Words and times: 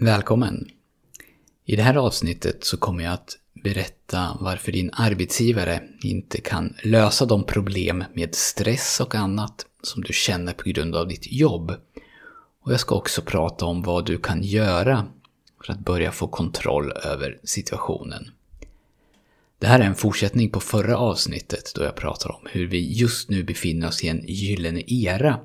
Välkommen! 0.00 0.68
I 1.64 1.76
det 1.76 1.82
här 1.82 1.94
avsnittet 1.94 2.64
så 2.64 2.76
kommer 2.76 3.04
jag 3.04 3.12
att 3.12 3.38
berätta 3.52 4.36
varför 4.40 4.72
din 4.72 4.90
arbetsgivare 4.92 5.82
inte 6.02 6.40
kan 6.40 6.74
lösa 6.82 7.26
de 7.26 7.44
problem 7.44 8.04
med 8.14 8.34
stress 8.34 9.00
och 9.00 9.14
annat 9.14 9.66
som 9.82 10.02
du 10.02 10.12
känner 10.12 10.52
på 10.52 10.62
grund 10.68 10.96
av 10.96 11.08
ditt 11.08 11.32
jobb. 11.32 11.70
Och 12.62 12.72
jag 12.72 12.80
ska 12.80 12.94
också 12.94 13.22
prata 13.22 13.64
om 13.64 13.82
vad 13.82 14.06
du 14.06 14.18
kan 14.18 14.42
göra 14.42 15.06
för 15.64 15.72
att 15.72 15.78
börja 15.78 16.12
få 16.12 16.28
kontroll 16.28 16.92
över 16.92 17.38
situationen. 17.44 18.30
Det 19.58 19.66
här 19.66 19.80
är 19.80 19.84
en 19.84 19.94
fortsättning 19.94 20.50
på 20.50 20.60
förra 20.60 20.96
avsnittet 20.96 21.72
då 21.74 21.82
jag 21.82 21.94
pratar 21.94 22.30
om 22.30 22.46
hur 22.50 22.66
vi 22.66 22.92
just 22.92 23.30
nu 23.30 23.42
befinner 23.42 23.88
oss 23.88 24.04
i 24.04 24.08
en 24.08 24.24
gyllene 24.26 24.82
era 24.86 25.40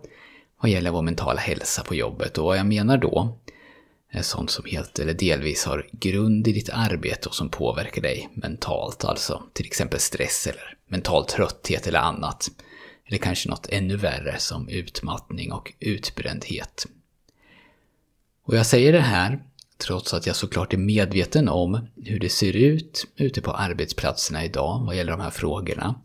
vad 0.62 0.72
gäller 0.72 0.92
vår 0.92 1.02
mentala 1.02 1.40
hälsa 1.40 1.84
på 1.84 1.96
jobbet. 1.96 2.38
Och 2.38 2.46
vad 2.46 2.58
jag 2.58 2.66
menar 2.66 2.98
då 2.98 3.40
sånt 4.22 4.52
som 4.52 4.66
helt 4.66 5.00
eller 5.00 5.14
delvis 5.14 5.66
har 5.66 5.88
grund 5.92 6.48
i 6.48 6.52
ditt 6.52 6.70
arbete 6.70 7.30
och 7.30 7.36
som 7.36 7.50
påverkar 7.50 8.02
dig 8.02 8.30
mentalt. 8.34 9.06
Alltså 9.06 9.44
till 9.54 9.66
exempel 9.66 10.00
stress 10.00 10.48
eller 10.48 10.78
mental 10.88 11.26
trötthet 11.26 11.88
eller 11.88 12.00
annat. 12.00 12.48
Eller 13.08 13.18
kanske 13.18 13.50
något 13.50 13.68
ännu 13.70 13.96
värre 13.96 14.40
som 14.40 14.70
utmattning 14.70 15.52
och 15.52 15.74
utbrändhet. 15.80 16.86
Och 18.46 18.56
jag 18.56 18.66
säger 18.66 18.94
det 18.94 19.02
här 19.02 19.44
trots 19.78 20.14
att 20.14 20.28
jag 20.28 20.36
såklart 20.36 20.74
är 20.74 20.78
medveten 20.78 21.50
om 21.50 21.88
hur 21.96 22.20
det 22.20 22.30
ser 22.30 22.56
ut 22.56 23.08
ute 23.16 23.42
på 23.42 23.52
arbetsplatserna 23.52 24.46
idag 24.46 24.84
vad 24.86 24.96
gäller 24.96 25.12
de 25.12 25.22
här 25.22 25.30
frågorna. 25.30 25.96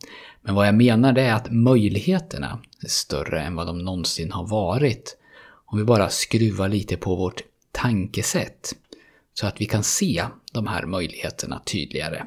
Men 0.42 0.55
vad 0.55 0.66
jag 0.66 0.75
menar 0.75 1.12
det 1.12 1.23
är 1.23 1.34
att 1.34 1.52
möjligheterna 1.52 2.62
är 2.83 2.89
större 2.89 3.42
än 3.42 3.55
vad 3.55 3.66
de 3.66 3.78
någonsin 3.78 4.33
har 4.33 4.47
varit. 4.47 5.16
Om 5.66 5.78
vi 5.78 5.84
bara 5.84 6.09
skruvar 6.09 6.69
lite 6.69 6.97
på 6.97 7.16
vårt 7.16 7.42
tankesätt 7.74 8.74
så 9.34 9.46
att 9.46 9.60
vi 9.60 9.66
kan 9.66 9.84
se 9.84 10.25
de 10.53 10.67
här 10.67 10.86
möjligheterna 10.86 11.62
tydligare. 11.67 12.27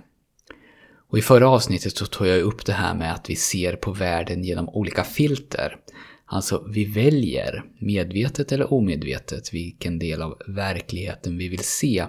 Och 1.09 1.17
I 1.17 1.21
förra 1.21 1.49
avsnittet 1.49 1.97
så 1.97 2.05
tog 2.05 2.27
jag 2.27 2.41
upp 2.41 2.65
det 2.65 2.73
här 2.73 2.95
med 2.95 3.13
att 3.13 3.29
vi 3.29 3.35
ser 3.35 3.75
på 3.75 3.91
världen 3.91 4.43
genom 4.43 4.69
olika 4.69 5.03
filter. 5.03 5.77
Alltså, 6.25 6.67
vi 6.69 6.85
väljer, 6.85 7.63
medvetet 7.79 8.51
eller 8.51 8.73
omedvetet, 8.73 9.53
vilken 9.53 9.99
del 9.99 10.21
av 10.21 10.41
verkligheten 10.47 11.37
vi 11.37 11.47
vill 11.47 11.63
se 11.63 12.05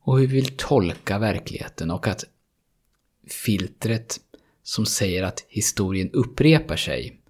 och 0.00 0.18
hur 0.18 0.26
vi 0.26 0.34
vill 0.34 0.56
tolka 0.56 1.18
verkligheten 1.18 1.90
och 1.90 2.06
att 2.06 2.24
filtret 3.44 4.20
som 4.62 4.86
säger 4.86 5.22
att 5.22 5.44
historien 5.48 6.10
upprepar 6.12 6.76
sig 6.76 7.20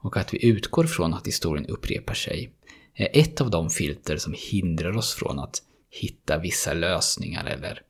och 0.00 0.16
att 0.16 0.34
vi 0.34 0.46
utgår 0.46 0.84
från 0.84 1.14
att 1.14 1.26
historien 1.26 1.66
upprepar 1.66 2.14
sig 2.14 2.52
är 2.98 3.20
ett 3.20 3.40
av 3.40 3.50
de 3.50 3.70
filter 3.70 4.16
som 4.16 4.34
hindrar 4.50 4.96
oss 4.96 5.14
från 5.14 5.38
att 5.38 5.62
hitta 5.90 6.38
vissa 6.38 6.72
lösningar 6.72 7.44
eller 7.44 7.82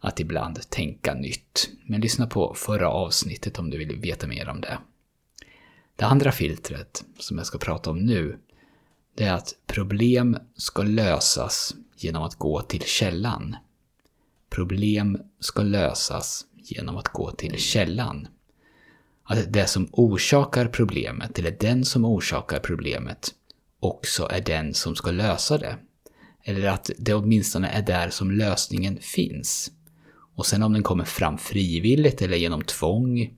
att 0.00 0.20
ibland 0.20 0.70
tänka 0.70 1.14
nytt. 1.14 1.70
Men 1.86 2.00
lyssna 2.00 2.26
på 2.26 2.54
förra 2.54 2.90
avsnittet 2.90 3.58
om 3.58 3.70
du 3.70 3.78
vill 3.78 3.96
veta 3.96 4.26
mer 4.26 4.48
om 4.48 4.60
det. 4.60 4.78
Det 5.96 6.04
andra 6.04 6.32
filtret 6.32 7.04
som 7.18 7.38
jag 7.38 7.46
ska 7.46 7.58
prata 7.58 7.90
om 7.90 7.98
nu, 7.98 8.38
det 9.14 9.24
är 9.24 9.32
att 9.32 9.54
problem 9.66 10.38
ska 10.56 10.82
lösas 10.82 11.74
genom 11.96 12.22
att 12.22 12.34
gå 12.34 12.62
till 12.62 12.82
källan. 12.82 13.56
Problem 14.50 15.18
ska 15.40 15.62
lösas 15.62 16.46
genom 16.54 16.96
att 16.96 17.08
gå 17.08 17.30
till 17.30 17.58
källan. 17.58 18.28
Att 19.22 19.52
det 19.52 19.66
som 19.66 19.88
orsakar 19.92 20.66
problemet, 20.66 21.38
eller 21.38 21.56
den 21.60 21.84
som 21.84 22.04
orsakar 22.04 22.60
problemet, 22.60 23.34
också 23.80 24.28
är 24.30 24.40
den 24.40 24.74
som 24.74 24.96
ska 24.96 25.10
lösa 25.10 25.58
det. 25.58 25.76
Eller 26.44 26.68
att 26.68 26.90
det 26.98 27.14
åtminstone 27.14 27.68
är 27.68 27.82
där 27.82 28.10
som 28.10 28.30
lösningen 28.30 28.98
finns. 29.00 29.70
Och 30.34 30.46
sen 30.46 30.62
om 30.62 30.72
den 30.72 30.82
kommer 30.82 31.04
fram 31.04 31.38
frivilligt 31.38 32.22
eller 32.22 32.36
genom 32.36 32.62
tvång, 32.62 33.34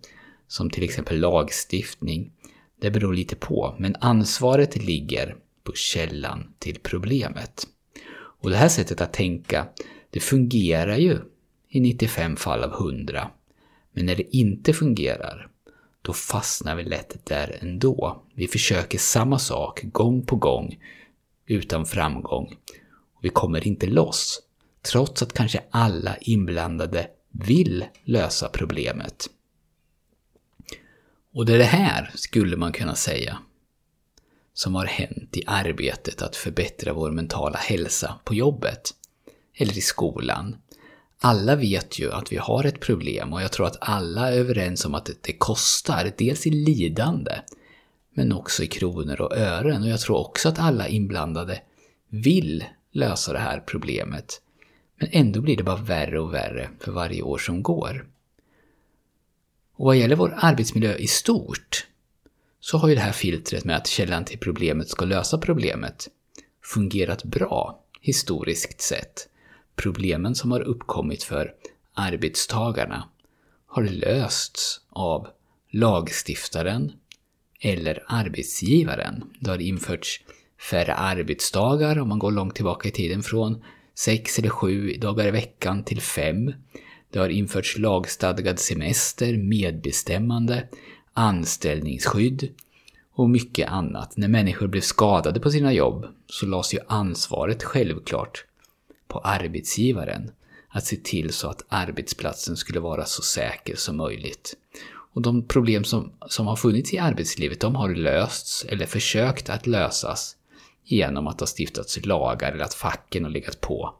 som 0.49 0.71
till 0.71 0.85
exempel 0.85 1.21
lagstiftning, 1.21 2.33
det 2.81 2.91
beror 2.91 3.15
lite 3.15 3.37
på. 3.37 3.77
Men 3.79 3.97
ansvaret 4.01 4.77
ligger 4.77 5.37
på 5.65 5.73
källan 5.73 6.53
till 6.59 6.79
problemet. 6.83 7.67
Och 8.13 8.51
det 8.51 8.57
här 8.57 8.69
sättet 8.69 9.01
att 9.01 9.13
tänka, 9.13 9.67
det 10.11 10.21
fungerar 10.21 10.97
ju 10.97 11.19
i 11.69 11.81
95 11.81 12.37
fall 12.37 12.65
av 12.65 12.73
100. 12.73 13.31
Men 13.93 14.07
när 14.07 14.17
det 14.17 14.37
inte 14.37 14.73
fungerar, 14.73 15.50
då 16.03 16.13
fastnar 16.13 16.77
vi 16.77 16.85
lätt 16.85 17.27
där 17.27 17.59
ändå. 17.61 18.23
Vi 18.35 18.49
försöker 18.49 18.99
samma 18.99 19.39
sak 19.39 19.83
gång 19.85 20.27
på 20.27 20.37
gång 20.37 20.79
utan 21.47 21.87
framgång. 21.87 22.57
Och 23.15 23.25
vi 23.25 23.29
kommer 23.29 23.67
inte 23.67 23.87
loss, 23.87 24.43
trots 24.83 25.23
att 25.23 25.33
kanske 25.33 25.63
alla 25.71 26.17
inblandade 26.17 27.11
vill 27.31 27.85
lösa 28.05 28.49
problemet. 28.49 29.27
Och 31.35 31.47
det 31.47 31.55
är 31.55 31.59
det 31.59 31.65
här, 31.65 32.11
skulle 32.15 32.57
man 32.57 32.73
kunna 32.73 32.95
säga, 32.95 33.39
som 34.53 34.75
har 34.75 34.87
hänt 34.87 35.37
i 35.37 35.45
arbetet 35.47 36.23
att 36.23 36.37
förbättra 36.37 36.93
vår 36.93 37.11
mentala 37.11 37.59
hälsa 37.59 38.21
på 38.25 38.35
jobbet, 38.35 38.91
eller 39.55 39.79
i 39.79 39.81
skolan, 39.81 40.57
alla 41.21 41.57
vet 41.57 41.99
ju 41.99 42.13
att 42.13 42.33
vi 42.33 42.37
har 42.37 42.65
ett 42.65 42.81
problem 42.81 43.33
och 43.33 43.43
jag 43.43 43.53
tror 43.53 43.67
att 43.67 43.77
alla 43.81 44.33
är 44.33 44.39
överens 44.39 44.85
om 44.85 44.95
att 44.95 45.11
det 45.23 45.33
kostar, 45.33 46.13
dels 46.19 46.47
i 46.47 46.51
lidande, 46.51 47.33
men 48.15 48.33
också 48.33 48.63
i 48.63 48.67
kronor 48.67 49.21
och 49.21 49.37
ören. 49.37 49.83
Och 49.83 49.89
jag 49.89 50.01
tror 50.01 50.17
också 50.17 50.49
att 50.49 50.59
alla 50.59 50.89
inblandade 50.89 51.63
vill 52.09 52.65
lösa 52.93 53.33
det 53.33 53.39
här 53.39 53.61
problemet. 53.61 54.43
Men 54.99 55.09
ändå 55.13 55.41
blir 55.41 55.57
det 55.57 55.63
bara 55.63 55.77
värre 55.77 56.21
och 56.21 56.35
värre 56.35 56.71
för 56.81 56.93
varje 56.93 57.23
år 57.23 57.39
som 57.39 57.63
går. 57.63 58.07
Och 59.77 59.85
vad 59.85 59.97
gäller 59.97 60.17
vår 60.17 60.35
arbetsmiljö 60.37 60.95
i 60.95 61.07
stort 61.07 61.87
så 62.61 62.79
har 62.79 62.89
ju 62.89 62.95
det 62.95 63.01
här 63.01 63.13
filtret 63.13 63.65
med 63.65 63.77
att 63.77 63.87
källan 63.87 64.25
till 64.25 64.39
problemet 64.39 64.89
ska 64.89 65.05
lösa 65.05 65.39
problemet 65.39 66.09
fungerat 66.75 67.25
bra 67.25 67.85
historiskt 68.01 68.81
sett 68.81 69.30
problemen 69.81 70.35
som 70.35 70.53
har 70.53 70.61
uppkommit 70.61 71.23
för 71.23 71.53
arbetstagarna 71.95 73.09
har 73.67 73.83
lösts 73.83 74.81
av 74.91 75.29
lagstiftaren 75.71 76.93
eller 77.61 78.05
arbetsgivaren. 78.07 79.25
Det 79.41 79.51
har 79.51 79.59
införts 79.59 80.21
färre 80.71 80.95
arbetsdagar 80.95 81.99
om 81.99 82.09
man 82.09 82.19
går 82.19 82.31
långt 82.31 82.55
tillbaka 82.55 82.89
i 82.89 82.91
tiden 82.91 83.23
från 83.23 83.63
sex 83.95 84.39
eller 84.39 84.49
sju 84.49 84.93
dagar 84.93 85.27
i 85.27 85.31
veckan 85.31 85.85
till 85.85 86.01
fem. 86.01 86.53
Det 87.11 87.19
har 87.19 87.29
införts 87.29 87.79
lagstadgad 87.79 88.59
semester, 88.59 89.37
medbestämmande, 89.37 90.69
anställningsskydd 91.13 92.49
och 93.13 93.31
mycket 93.31 93.69
annat. 93.69 94.17
När 94.17 94.29
människor 94.29 94.67
blev 94.67 94.81
skadade 94.81 95.41
på 95.41 95.51
sina 95.51 95.73
jobb 95.73 96.07
så 96.27 96.47
lades 96.47 96.75
ju 96.75 96.79
ansvaret 96.89 97.63
självklart 97.63 98.45
på 99.11 99.19
arbetsgivaren 99.19 100.31
att 100.69 100.85
se 100.85 100.97
till 100.97 101.33
så 101.33 101.49
att 101.49 101.65
arbetsplatsen 101.69 102.57
skulle 102.57 102.81
vara 102.81 103.05
så 103.05 103.23
säker 103.23 103.77
som 103.77 103.97
möjligt. 103.97 104.57
Och 105.13 105.23
de 105.23 105.49
problem 105.49 105.85
som, 105.85 106.13
som 106.29 106.47
har 106.47 106.57
funnits 106.57 106.93
i 106.93 106.99
arbetslivet, 106.99 107.61
de 107.61 107.75
har 107.75 107.89
lösts 107.89 108.65
eller 108.65 108.87
försökt 108.87 109.51
att 109.51 109.67
lösas 109.67 110.37
genom 110.85 111.27
att 111.27 111.39
det 111.39 111.43
har 111.43 111.47
stiftats 111.47 112.05
lagar 112.07 112.53
eller 112.53 112.65
att 112.65 112.75
facken 112.75 113.25
har 113.25 113.31
legat 113.31 113.61
på. 113.61 113.95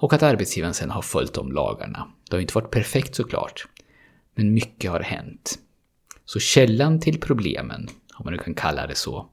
Och 0.00 0.12
att 0.12 0.22
arbetsgivaren 0.22 0.74
sen 0.74 0.90
har 0.90 1.02
följt 1.02 1.34
de 1.34 1.52
lagarna. 1.52 2.12
Det 2.30 2.36
har 2.36 2.40
inte 2.40 2.54
varit 2.54 2.70
perfekt 2.70 3.14
såklart, 3.14 3.66
men 4.34 4.54
mycket 4.54 4.90
har 4.90 5.00
hänt. 5.00 5.58
Så 6.24 6.40
källan 6.40 7.00
till 7.00 7.20
problemen, 7.20 7.88
om 8.14 8.24
man 8.24 8.32
nu 8.32 8.38
kan 8.38 8.54
kalla 8.54 8.86
det 8.86 8.94
så, 8.94 9.26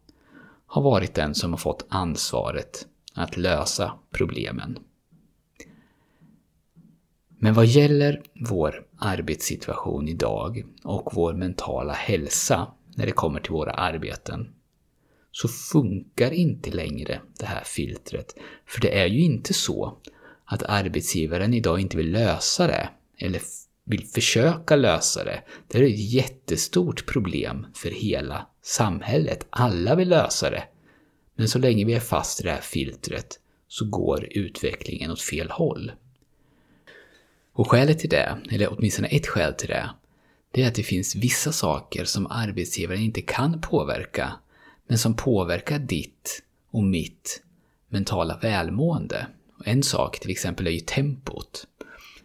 har 0.68 0.82
varit 0.82 1.14
den 1.14 1.36
som 1.36 1.52
har 1.52 1.58
fått 1.58 1.86
ansvaret 1.90 2.88
att 3.14 3.38
lösa 3.38 3.94
problemen. 4.12 4.80
Men 7.46 7.54
vad 7.54 7.66
gäller 7.66 8.22
vår 8.50 8.86
arbetssituation 8.98 10.08
idag 10.08 10.64
och 10.84 11.12
vår 11.14 11.34
mentala 11.34 11.94
hälsa 11.94 12.68
när 12.96 13.06
det 13.06 13.12
kommer 13.12 13.40
till 13.40 13.52
våra 13.52 13.72
arbeten 13.72 14.54
så 15.32 15.48
funkar 15.48 16.32
inte 16.32 16.72
längre 16.72 17.22
det 17.40 17.46
här 17.46 17.64
filtret. 17.64 18.36
För 18.68 18.82
det 18.82 19.00
är 19.00 19.06
ju 19.06 19.22
inte 19.22 19.54
så 19.54 19.98
att 20.46 20.64
arbetsgivaren 20.64 21.54
idag 21.54 21.80
inte 21.80 21.98
vill 21.98 22.12
lösa 22.12 22.68
det 22.68 22.90
eller 23.18 23.42
vill 23.86 24.06
försöka 24.06 24.76
lösa 24.76 25.24
det. 25.24 25.44
Det 25.68 25.78
är 25.78 25.84
ett 25.84 26.14
jättestort 26.14 27.06
problem 27.06 27.68
för 27.74 27.90
hela 27.90 28.48
samhället. 28.62 29.48
Alla 29.50 29.96
vill 29.96 30.10
lösa 30.10 30.50
det. 30.50 30.64
Men 31.36 31.48
så 31.48 31.60
länge 31.60 31.86
vi 31.86 31.94
är 31.94 32.00
fast 32.00 32.42
i 32.42 32.44
det 32.44 32.52
här 32.52 32.62
filtret 32.62 33.40
så 33.68 33.90
går 33.90 34.28
utvecklingen 34.32 35.12
åt 35.12 35.22
fel 35.22 35.50
håll. 35.50 35.92
Och 37.58 37.72
skälet 37.72 38.00
till 38.00 38.10
det, 38.10 38.38
eller 38.52 38.74
åtminstone 38.74 39.08
ett 39.08 39.28
skäl 39.28 39.54
till 39.54 39.70
det, 39.70 39.90
det 40.52 40.64
är 40.64 40.68
att 40.68 40.76
det 40.76 40.84
finns 40.84 41.16
vissa 41.16 41.52
saker 41.52 42.06
som 42.06 42.28
arbetsgivaren 42.28 43.02
inte 43.02 43.22
kan 43.22 43.62
påverka, 43.62 44.34
men 44.88 44.98
som 44.98 45.16
påverkar 45.16 45.80
ditt 45.80 46.44
och 46.72 46.84
mitt 46.84 47.44
mentala 47.90 48.40
välmående. 48.42 49.28
En 49.66 49.84
sak 49.84 50.20
till 50.20 50.32
exempel 50.32 50.68
är 50.68 50.72
ju 50.72 50.80
tempot. 50.80 51.68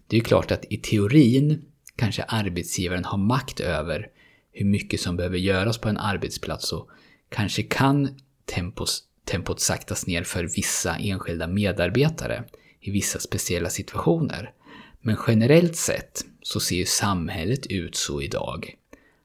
Det 0.07 0.17
är 0.17 0.19
ju 0.19 0.25
klart 0.25 0.51
att 0.51 0.65
i 0.69 0.77
teorin 0.77 1.65
kanske 1.97 2.23
arbetsgivaren 2.23 3.05
har 3.05 3.19
makt 3.19 3.61
över 3.61 4.09
hur 4.53 4.67
mycket 4.67 5.01
som 5.01 5.17
behöver 5.17 5.39
göras 5.39 5.79
på 5.79 5.89
en 5.89 5.99
arbetsplats 5.99 6.73
och 6.73 6.91
kanske 7.29 7.63
kan 7.63 8.21
tempos, 8.45 9.03
tempot 9.25 9.61
saktas 9.61 10.07
ner 10.07 10.23
för 10.23 10.45
vissa 10.45 10.97
enskilda 10.97 11.47
medarbetare 11.47 12.45
i 12.81 12.91
vissa 12.91 13.19
speciella 13.19 13.71
situationer. 13.71 14.53
Men 15.01 15.17
generellt 15.27 15.77
sett 15.77 16.25
så 16.43 16.61
ser 16.61 16.77
ju 16.77 16.87
samhället 16.87 17.67
ut 17.67 17.95
så 17.95 18.23
idag 18.23 18.75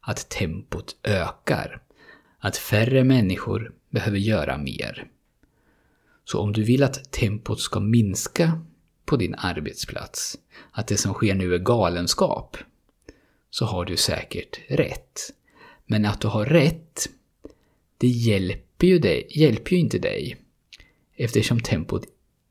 att 0.01 0.29
tempot 0.29 0.95
ökar. 1.03 1.81
Att 2.39 2.57
färre 2.57 3.03
människor 3.03 3.73
behöver 3.89 4.17
göra 4.17 4.57
mer. 4.57 5.07
Så 6.25 6.39
om 6.39 6.53
du 6.53 6.63
vill 6.63 6.83
att 6.83 7.11
tempot 7.11 7.59
ska 7.59 7.79
minska 7.79 8.61
på 9.05 9.17
din 9.17 9.35
arbetsplats, 9.35 10.37
att 10.71 10.87
det 10.87 10.97
som 10.97 11.13
sker 11.13 11.35
nu 11.35 11.55
är 11.55 11.59
galenskap, 11.59 12.57
så 13.49 13.65
har 13.65 13.85
du 13.85 13.97
säkert 13.97 14.59
rätt. 14.67 15.33
Men 15.85 16.05
att 16.05 16.21
du 16.21 16.27
har 16.27 16.45
rätt, 16.45 17.09
det 17.97 18.07
hjälper 18.07 18.87
ju, 18.87 18.99
dig, 18.99 19.27
hjälper 19.29 19.71
ju 19.71 19.77
inte 19.77 19.99
dig 19.99 20.37
eftersom 21.15 21.59
tempot 21.59 22.03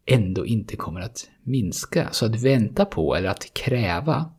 ändå 0.06 0.46
inte 0.46 0.76
kommer 0.76 1.00
att 1.00 1.30
minska. 1.42 2.08
Så 2.12 2.26
att 2.26 2.42
vänta 2.42 2.84
på 2.84 3.16
eller 3.16 3.28
att 3.28 3.54
kräva 3.54 4.30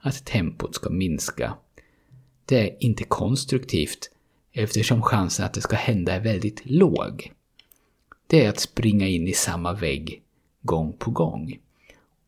att 0.00 0.24
tempot 0.24 0.74
ska 0.74 0.90
minska, 0.90 1.54
det 2.44 2.60
är 2.60 2.76
inte 2.80 3.04
konstruktivt 3.04 4.10
eftersom 4.52 5.02
chansen 5.02 5.46
att 5.46 5.54
det 5.54 5.60
ska 5.60 5.76
hända 5.76 6.12
är 6.12 6.20
väldigt 6.20 6.62
låg. 6.64 7.32
Det 8.26 8.44
är 8.44 8.48
att 8.48 8.60
springa 8.60 9.06
in 9.06 9.28
i 9.28 9.32
samma 9.32 9.72
vägg 9.72 10.22
gång 10.62 10.92
på 10.92 11.10
gång. 11.10 11.58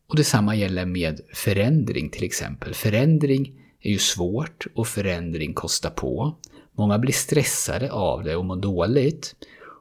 Och 0.07 0.15
detsamma 0.15 0.55
gäller 0.55 0.85
med 0.85 1.21
förändring 1.33 2.09
till 2.09 2.23
exempel. 2.23 2.73
Förändring 2.73 3.53
är 3.81 3.91
ju 3.91 3.97
svårt 3.97 4.67
och 4.73 4.87
förändring 4.87 5.53
kostar 5.53 5.89
på. 5.89 6.35
Många 6.71 6.99
blir 6.99 7.13
stressade 7.13 7.91
av 7.91 8.23
det 8.23 8.35
och 8.35 8.45
mår 8.45 8.55
dåligt. 8.55 9.35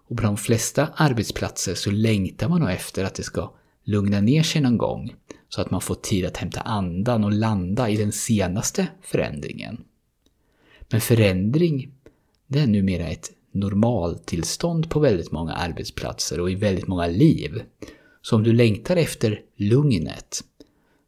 Och 0.08 0.16
på 0.16 0.22
de 0.22 0.36
flesta 0.36 0.88
arbetsplatser 0.96 1.74
så 1.74 1.90
längtar 1.90 2.48
man 2.48 2.60
nog 2.60 2.70
efter 2.70 3.04
att 3.04 3.14
det 3.14 3.22
ska 3.22 3.52
lugna 3.84 4.20
ner 4.20 4.42
sig 4.42 4.60
någon 4.60 4.78
gång. 4.78 5.14
Så 5.48 5.60
att 5.60 5.70
man 5.70 5.80
får 5.80 5.94
tid 5.94 6.26
att 6.26 6.36
hämta 6.36 6.60
andan 6.60 7.24
och 7.24 7.32
landa 7.32 7.90
i 7.90 7.96
den 7.96 8.12
senaste 8.12 8.86
förändringen. 9.02 9.84
Men 10.90 11.00
förändring, 11.00 11.92
det 12.46 12.58
är 12.58 12.66
numera 12.66 13.06
ett 13.06 13.30
normaltillstånd 13.52 14.90
på 14.90 15.00
väldigt 15.00 15.32
många 15.32 15.52
arbetsplatser 15.52 16.40
och 16.40 16.50
i 16.50 16.54
väldigt 16.54 16.86
många 16.86 17.06
liv. 17.06 17.62
Så 18.22 18.36
om 18.36 18.42
du 18.42 18.52
längtar 18.52 18.96
efter 18.96 19.40
lugnet, 19.56 20.44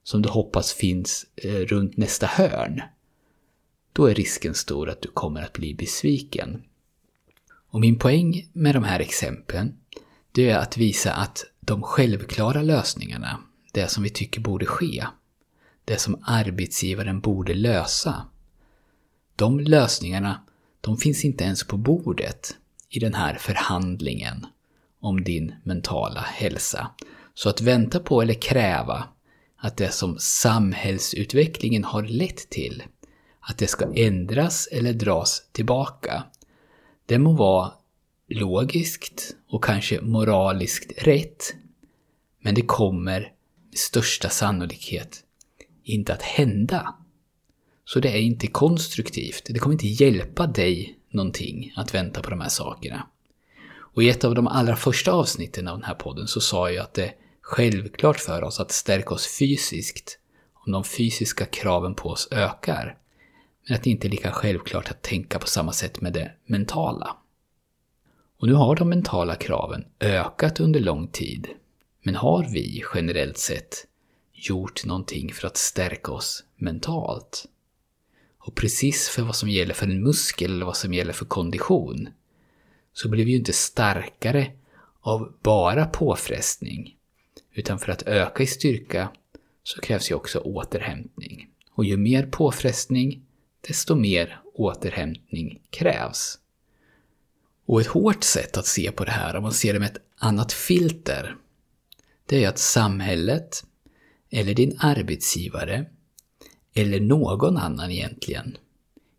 som 0.04 0.22
du 0.22 0.28
hoppas 0.28 0.72
finns 0.72 1.26
eh, 1.36 1.52
runt 1.52 1.96
nästa 1.96 2.26
hörn, 2.26 2.82
då 3.92 4.06
är 4.06 4.14
risken 4.14 4.54
stor 4.54 4.88
att 4.88 5.02
du 5.02 5.08
kommer 5.08 5.42
att 5.42 5.52
bli 5.52 5.74
besviken. 5.74 6.62
Och 7.70 7.80
min 7.80 7.98
poäng 7.98 8.48
med 8.52 8.74
de 8.74 8.84
här 8.84 9.00
exemplen, 9.00 9.76
det 10.32 10.50
är 10.50 10.58
att 10.58 10.76
visa 10.76 11.12
att 11.12 11.44
de 11.60 11.82
självklara 11.82 12.62
lösningarna, 12.62 13.40
det 13.72 13.88
som 13.88 14.02
vi 14.02 14.10
tycker 14.10 14.40
borde 14.40 14.66
ske, 14.66 15.06
det 15.84 16.00
som 16.00 16.22
arbetsgivaren 16.22 17.20
borde 17.20 17.54
lösa, 17.54 18.26
de 19.36 19.60
lösningarna, 19.60 20.40
de 20.80 20.96
finns 20.96 21.24
inte 21.24 21.44
ens 21.44 21.66
på 21.66 21.76
bordet 21.76 22.56
i 22.90 22.98
den 22.98 23.14
här 23.14 23.34
förhandlingen 23.34 24.46
om 25.00 25.24
din 25.24 25.54
mentala 25.64 26.20
hälsa. 26.20 26.90
Så 27.34 27.48
att 27.48 27.60
vänta 27.60 28.00
på 28.00 28.22
eller 28.22 28.34
kräva 28.34 29.04
att 29.56 29.76
det 29.76 29.90
som 29.90 30.18
samhällsutvecklingen 30.18 31.84
har 31.84 32.02
lett 32.02 32.50
till, 32.50 32.82
att 33.40 33.58
det 33.58 33.66
ska 33.66 33.92
ändras 33.94 34.68
eller 34.72 34.92
dras 34.92 35.42
tillbaka, 35.52 36.22
det 37.10 37.18
må 37.18 37.32
vara 37.32 37.72
logiskt 38.28 39.36
och 39.48 39.64
kanske 39.64 40.00
moraliskt 40.00 40.92
rätt, 41.02 41.54
men 42.40 42.54
det 42.54 42.62
kommer 42.62 43.20
med 43.20 43.78
största 43.78 44.28
sannolikhet 44.28 45.22
inte 45.84 46.14
att 46.14 46.22
hända. 46.22 46.94
Så 47.84 48.00
det 48.00 48.08
är 48.08 48.20
inte 48.20 48.46
konstruktivt. 48.46 49.42
Det 49.46 49.58
kommer 49.58 49.72
inte 49.72 49.86
hjälpa 49.86 50.46
dig 50.46 50.98
någonting 51.10 51.72
att 51.76 51.94
vänta 51.94 52.22
på 52.22 52.30
de 52.30 52.40
här 52.40 52.48
sakerna. 52.48 53.06
Och 53.72 54.02
i 54.02 54.08
ett 54.08 54.24
av 54.24 54.34
de 54.34 54.46
allra 54.46 54.76
första 54.76 55.12
avsnitten 55.12 55.68
av 55.68 55.78
den 55.78 55.84
här 55.84 55.94
podden 55.94 56.26
så 56.26 56.40
sa 56.40 56.70
jag 56.70 56.82
att 56.82 56.94
det 56.94 57.04
är 57.04 57.14
självklart 57.40 58.20
för 58.20 58.42
oss 58.42 58.60
att 58.60 58.72
stärka 58.72 59.14
oss 59.14 59.38
fysiskt 59.38 60.18
om 60.66 60.72
de 60.72 60.84
fysiska 60.84 61.46
kraven 61.46 61.94
på 61.94 62.08
oss 62.08 62.28
ökar. 62.30 62.96
Men 63.66 63.76
att 63.76 63.82
det 63.82 63.90
inte 63.90 64.06
är 64.06 64.10
lika 64.10 64.30
självklart 64.30 64.90
att 64.90 65.02
tänka 65.02 65.38
på 65.38 65.46
samma 65.46 65.72
sätt 65.72 66.00
med 66.00 66.12
det 66.12 66.32
mentala. 66.46 67.16
Och 68.38 68.48
nu 68.48 68.54
har 68.54 68.76
de 68.76 68.88
mentala 68.88 69.34
kraven 69.34 69.84
ökat 70.00 70.60
under 70.60 70.80
lång 70.80 71.08
tid. 71.08 71.48
Men 72.02 72.14
har 72.14 72.48
vi 72.52 72.82
generellt 72.94 73.38
sett 73.38 73.86
gjort 74.32 74.84
någonting 74.84 75.32
för 75.32 75.46
att 75.46 75.56
stärka 75.56 76.12
oss 76.12 76.44
mentalt? 76.56 77.46
Och 78.38 78.54
precis 78.54 79.08
för 79.08 79.22
vad 79.22 79.36
som 79.36 79.48
gäller 79.48 79.74
för 79.74 79.86
en 79.86 80.02
muskel 80.02 80.52
eller 80.52 80.66
vad 80.66 80.76
som 80.76 80.94
gäller 80.94 81.12
för 81.12 81.24
kondition 81.24 82.08
så 82.92 83.08
blir 83.08 83.24
vi 83.24 83.30
ju 83.30 83.36
inte 83.36 83.52
starkare 83.52 84.52
av 85.00 85.34
bara 85.42 85.86
påfrestning. 85.86 86.96
Utan 87.54 87.78
för 87.78 87.92
att 87.92 88.02
öka 88.02 88.42
i 88.42 88.46
styrka 88.46 89.08
så 89.62 89.80
krävs 89.80 90.10
ju 90.10 90.14
också 90.14 90.38
återhämtning. 90.38 91.48
Och 91.72 91.84
ju 91.84 91.96
mer 91.96 92.26
påfrestning, 92.26 93.22
desto 93.60 93.94
mer 93.94 94.40
återhämtning 94.54 95.62
krävs. 95.70 96.38
Och 97.66 97.80
ett 97.80 97.86
hårt 97.86 98.24
sätt 98.24 98.56
att 98.56 98.66
se 98.66 98.92
på 98.92 99.04
det 99.04 99.10
här, 99.10 99.36
om 99.36 99.42
man 99.42 99.52
ser 99.52 99.72
det 99.72 99.78
med 99.78 99.90
ett 99.90 100.02
annat 100.18 100.52
filter, 100.52 101.36
det 102.26 102.44
är 102.44 102.48
att 102.48 102.58
samhället, 102.58 103.64
eller 104.30 104.54
din 104.54 104.76
arbetsgivare, 104.80 105.86
eller 106.74 107.00
någon 107.00 107.56
annan 107.56 107.90
egentligen, 107.90 108.56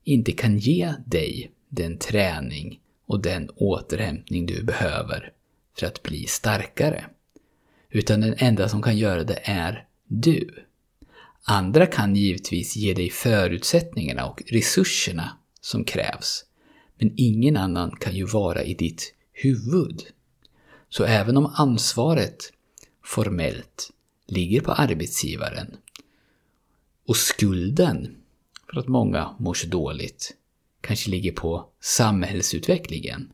inte 0.04 0.32
kan 0.32 0.58
ge 0.58 0.94
dig 1.06 1.52
den 1.70 1.98
träning 1.98 2.80
och 3.06 3.22
den 3.22 3.50
återhämtning 3.50 4.46
du 4.46 4.64
behöver 4.64 5.32
för 5.78 5.88
att 5.88 6.04
bli 6.04 6.26
starkare. 6.26 7.06
Utan 7.90 8.22
den 8.22 8.36
enda 8.38 8.70
som 8.70 8.82
kan 8.82 8.98
göra 8.98 9.24
det 9.24 9.39
är 9.44 9.88
du. 10.08 10.65
Andra 11.43 11.86
kan 11.86 12.15
givetvis 12.15 12.75
ge 12.75 12.93
dig 12.93 13.10
förutsättningarna 13.10 14.25
och 14.25 14.43
resurserna 14.48 15.38
som 15.62 15.83
krävs. 15.83 16.45
Men 16.98 17.13
ingen 17.17 17.57
annan 17.57 17.91
kan 17.91 18.15
ju 18.15 18.25
vara 18.25 18.63
i 18.63 18.74
ditt 18.74 19.13
huvud. 19.33 20.03
Så 20.89 21.03
även 21.03 21.38
om 21.38 21.45
ansvaret 21.55 22.53
formellt 23.03 23.91
ligger 24.27 24.62
på 24.62 24.71
arbetsgivaren 24.71 25.77
och 27.07 27.17
skulden 27.17 28.17
för 28.69 28.79
att 28.79 28.88
många 28.88 29.36
mår 29.39 29.53
så 29.53 29.67
dåligt 29.67 30.36
kanske 30.81 31.10
ligger 31.10 31.31
på 31.31 31.69
samhällsutvecklingen, 31.81 33.31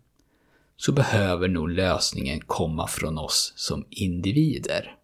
så 0.78 0.92
behöver 0.92 1.48
nog 1.48 1.70
lösningen 1.70 2.40
komma 2.40 2.88
från 2.88 3.18
oss 3.18 3.54
som 3.56 3.86
individer. 3.90 4.98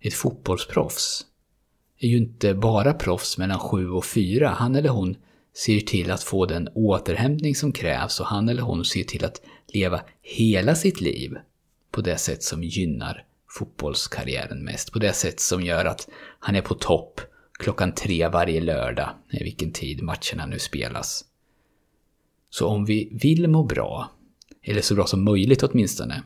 Ett 0.00 0.14
fotbollsproffs 0.14 1.26
är 2.00 2.08
ju 2.08 2.16
inte 2.16 2.54
bara 2.54 2.92
proffs 2.92 3.38
mellan 3.38 3.58
7 3.58 3.90
och 3.90 4.04
4. 4.04 4.48
Han 4.48 4.76
eller 4.76 4.88
hon 4.88 5.16
ser 5.56 5.80
till 5.80 6.10
att 6.10 6.22
få 6.22 6.46
den 6.46 6.68
återhämtning 6.74 7.54
som 7.54 7.72
krävs 7.72 8.20
och 8.20 8.26
han 8.26 8.48
eller 8.48 8.62
hon 8.62 8.84
ser 8.84 9.04
till 9.04 9.24
att 9.24 9.40
leva 9.66 10.00
hela 10.22 10.74
sitt 10.74 11.00
liv 11.00 11.36
på 11.90 12.00
det 12.00 12.16
sätt 12.16 12.42
som 12.42 12.62
gynnar 12.62 13.24
fotbollskarriären 13.58 14.64
mest. 14.64 14.92
På 14.92 14.98
det 14.98 15.12
sätt 15.12 15.40
som 15.40 15.62
gör 15.62 15.84
att 15.84 16.08
han 16.38 16.56
är 16.56 16.62
på 16.62 16.74
topp 16.74 17.20
klockan 17.52 17.94
tre 17.94 18.28
varje 18.28 18.60
lördag, 18.60 19.10
i 19.30 19.44
vilken 19.44 19.72
tid 19.72 20.02
matcherna 20.02 20.46
nu 20.46 20.58
spelas. 20.58 21.24
Så 22.50 22.66
om 22.66 22.84
vi 22.84 23.08
vill 23.22 23.48
må 23.48 23.64
bra, 23.64 24.10
eller 24.62 24.80
så 24.80 24.94
bra 24.94 25.06
som 25.06 25.24
möjligt 25.24 25.62
åtminstone, 25.62 26.22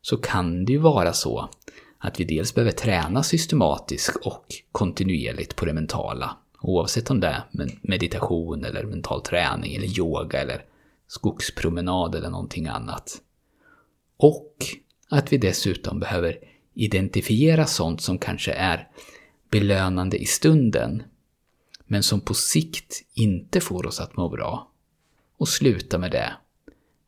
så 0.00 0.16
kan 0.16 0.64
det 0.64 0.72
ju 0.72 0.78
vara 0.78 1.12
så 1.12 1.48
att 1.98 2.20
vi 2.20 2.24
dels 2.24 2.54
behöver 2.54 2.72
träna 2.72 3.22
systematiskt 3.22 4.16
och 4.16 4.44
kontinuerligt 4.72 5.56
på 5.56 5.64
det 5.64 5.72
mentala. 5.72 6.36
Oavsett 6.60 7.10
om 7.10 7.20
det 7.20 7.26
är 7.26 7.44
meditation 7.82 8.64
eller 8.64 8.84
mental 8.84 9.22
träning 9.22 9.74
eller 9.74 9.98
yoga 9.98 10.40
eller 10.42 10.64
skogspromenad 11.06 12.14
eller 12.14 12.30
någonting 12.30 12.66
annat. 12.66 13.20
Och 14.16 14.54
att 15.08 15.32
vi 15.32 15.38
dessutom 15.38 16.00
behöver 16.00 16.38
identifiera 16.74 17.66
sånt 17.66 18.00
som 18.00 18.18
kanske 18.18 18.52
är 18.52 18.88
belönande 19.50 20.16
i 20.16 20.24
stunden, 20.24 21.02
men 21.86 22.02
som 22.02 22.20
på 22.20 22.34
sikt 22.34 23.02
inte 23.14 23.60
får 23.60 23.86
oss 23.86 24.00
att 24.00 24.16
må 24.16 24.28
bra. 24.28 24.70
Och 25.36 25.48
sluta 25.48 25.98
med 25.98 26.10
det. 26.10 26.32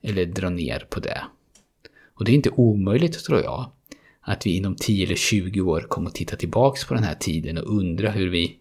Eller 0.02 0.26
dra 0.26 0.50
ner 0.50 0.86
på 0.90 1.00
det. 1.00 1.22
Och 2.14 2.24
det 2.24 2.32
är 2.32 2.34
inte 2.34 2.50
omöjligt, 2.50 3.24
tror 3.24 3.40
jag, 3.40 3.70
att 4.30 4.46
vi 4.46 4.56
inom 4.56 4.76
10 4.76 5.06
eller 5.06 5.16
20 5.16 5.60
år 5.60 5.80
kommer 5.80 6.08
att 6.08 6.14
titta 6.14 6.36
tillbaks 6.36 6.84
på 6.84 6.94
den 6.94 7.02
här 7.02 7.14
tiden 7.14 7.58
och 7.58 7.76
undra 7.76 8.10
hur 8.10 8.30
vi 8.30 8.58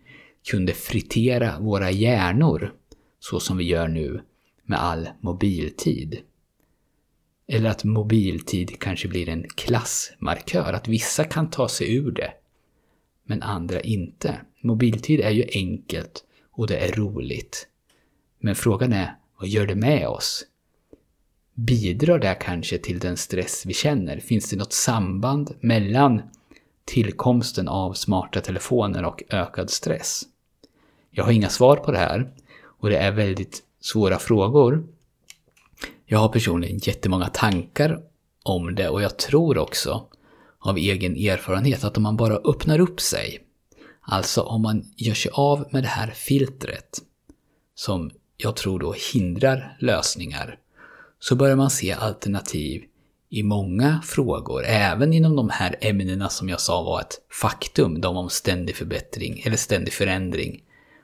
kunde 0.49 0.73
fritera 0.73 1.59
våra 1.59 1.91
hjärnor 1.91 2.73
så 3.19 3.39
som 3.39 3.57
vi 3.57 3.63
gör 3.63 3.87
nu 3.87 4.21
med 4.63 4.83
all 4.83 5.09
mobiltid. 5.21 6.19
Eller 7.47 7.69
att 7.69 7.83
mobiltid 7.83 8.79
kanske 8.79 9.07
blir 9.07 9.29
en 9.29 9.45
klassmarkör, 9.55 10.73
att 10.73 10.87
vissa 10.87 11.23
kan 11.23 11.49
ta 11.49 11.67
sig 11.67 11.95
ur 11.95 12.11
det, 12.11 12.33
men 13.23 13.41
andra 13.41 13.81
inte. 13.81 14.41
Mobiltid 14.61 15.19
är 15.19 15.31
ju 15.31 15.45
enkelt 15.53 16.23
och 16.51 16.67
det 16.67 16.77
är 16.77 16.91
roligt. 16.91 17.67
Men 18.39 18.55
frågan 18.55 18.93
är, 18.93 19.15
vad 19.39 19.47
gör 19.47 19.67
det 19.67 19.75
med 19.75 20.07
oss? 20.07 20.45
Bidrar 21.65 22.19
det 22.19 22.37
kanske 22.41 22.77
till 22.77 22.99
den 22.99 23.17
stress 23.17 23.63
vi 23.65 23.73
känner? 23.73 24.19
Finns 24.19 24.49
det 24.49 24.55
något 24.55 24.73
samband 24.73 25.55
mellan 25.59 26.21
tillkomsten 26.85 27.67
av 27.67 27.93
smarta 27.93 28.41
telefoner 28.41 29.05
och 29.05 29.23
ökad 29.29 29.69
stress? 29.69 30.21
Jag 31.11 31.23
har 31.23 31.31
inga 31.31 31.49
svar 31.49 31.75
på 31.75 31.91
det 31.91 31.97
här 31.97 32.31
och 32.61 32.89
det 32.89 32.97
är 32.97 33.11
väldigt 33.11 33.63
svåra 33.81 34.19
frågor. 34.19 34.87
Jag 36.05 36.19
har 36.19 36.29
personligen 36.29 36.77
jättemånga 36.77 37.27
tankar 37.27 37.99
om 38.43 38.75
det 38.75 38.89
och 38.89 39.01
jag 39.01 39.17
tror 39.17 39.57
också 39.57 40.07
av 40.59 40.77
egen 40.77 41.15
erfarenhet 41.15 41.83
att 41.83 41.97
om 41.97 42.03
man 42.03 42.17
bara 42.17 42.35
öppnar 42.35 42.79
upp 42.79 43.01
sig, 43.01 43.39
alltså 44.01 44.41
om 44.41 44.61
man 44.61 44.85
gör 44.95 45.13
sig 45.13 45.31
av 45.33 45.67
med 45.71 45.83
det 45.83 45.87
här 45.87 46.11
filtret 46.11 47.01
som 47.75 48.11
jag 48.37 48.55
tror 48.55 48.79
då 48.79 48.95
hindrar 49.13 49.77
lösningar, 49.79 50.59
så 51.19 51.35
börjar 51.35 51.55
man 51.55 51.69
se 51.69 51.91
alternativ 51.93 52.83
i 53.29 53.43
många 53.43 54.01
frågor, 54.05 54.63
även 54.65 55.13
inom 55.13 55.35
de 55.35 55.49
här 55.49 55.75
ämnena 55.81 56.29
som 56.29 56.49
jag 56.49 56.61
sa 56.61 56.83
var 56.83 57.01
ett 57.01 57.21
faktum, 57.41 58.01
de 58.01 58.17
om 58.17 58.29
ständig 58.29 58.75
förbättring 58.75 59.41
eller 59.45 59.57
ständig 59.57 59.93
förändring 59.93 60.63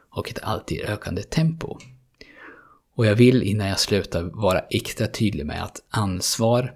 och 0.09 0.29
ett 0.29 0.39
alltid 0.43 0.81
ökande 0.81 1.23
tempo. 1.23 1.77
Och 2.95 3.05
jag 3.05 3.15
vill 3.15 3.43
innan 3.43 3.67
jag 3.67 3.79
slutar 3.79 4.23
vara 4.23 4.59
extra 4.59 5.07
tydlig 5.07 5.45
med 5.45 5.63
att 5.63 5.81
ansvar 5.89 6.73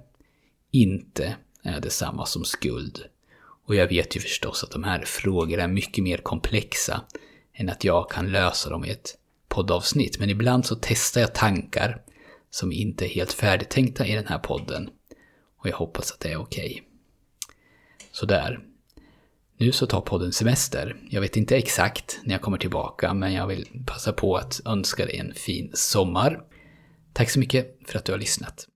inte 0.72 1.36
är 1.64 1.82
detsamma 1.82 2.26
som 2.26 2.44
skuld. 2.44 3.04
Och 3.66 3.76
jag 3.76 3.88
vet 3.88 4.16
ju 4.16 4.20
förstås 4.20 4.64
att 4.64 4.72
de 4.72 4.84
här 4.84 5.04
frågorna 5.06 5.64
är 5.64 5.68
mycket 5.68 6.04
mer 6.04 6.18
komplexa 6.18 7.02
än 7.54 7.70
att 7.70 7.84
jag 7.84 8.10
kan 8.10 8.32
lösa 8.32 8.70
dem 8.70 8.86
i 8.86 8.90
ett 8.90 9.16
poddavsnitt. 9.48 10.20
Men 10.20 10.30
ibland 10.30 10.66
så 10.66 10.78
testar 10.82 11.22
jag 11.22 11.36
tankar 11.36 12.02
som 12.50 12.72
inte 12.72 13.06
är 13.06 13.10
helt 13.10 13.34
färdigtänkta 13.34 14.06
i 14.06 14.16
den 14.16 14.28
här 14.28 14.40
podden. 14.40 14.90
Och 15.58 15.70
jag 15.70 15.78
hoppas 15.78 16.12
att 16.12 16.20
det 16.20 16.32
är 16.32 16.38
okej. 16.38 16.72
Okay. 16.72 16.84
Sådär. 18.12 18.60
Nu 19.58 19.72
så 19.72 19.86
tar 19.86 20.02
podden 20.02 20.32
semester. 20.32 20.96
Jag 21.10 21.22
vet 21.22 21.38
inte 21.38 21.58
exakt 21.58 22.20
när 22.24 22.34
jag 22.34 22.42
kommer 22.42 22.58
tillbaka, 22.58 23.14
men 23.14 23.34
jag 23.34 23.48
vill 23.48 23.68
passa 23.86 24.14
på 24.14 24.36
att 24.38 24.62
önska 24.66 25.06
dig 25.06 25.18
en 25.18 25.34
fin 25.34 25.72
sommar. 25.74 26.44
Tack 27.14 27.30
så 27.30 27.40
mycket 27.40 27.78
för 27.86 28.00
att 28.00 28.06
du 28.06 28.12
har 28.12 28.20
lyssnat. 28.20 28.68